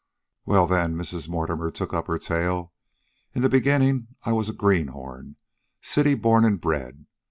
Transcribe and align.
"Well, 0.47 0.65
then," 0.65 0.95
Mrs. 0.95 1.29
Mortimer 1.29 1.69
took 1.69 1.93
up 1.93 2.07
her 2.07 2.17
tale, 2.17 2.73
"in 3.35 3.43
the 3.43 3.49
beginning 3.49 4.07
I 4.23 4.31
was 4.31 4.49
a 4.49 4.53
greenhorn, 4.53 5.35
city 5.79 6.15
born 6.15 6.43
and 6.43 6.59
bred. 6.59 7.05